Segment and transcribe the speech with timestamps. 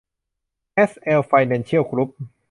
[0.73, 2.09] แอล เอช ไฟแนนซ์เชียล กรุ๊ป